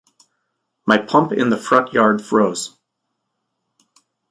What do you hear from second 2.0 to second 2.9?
froze.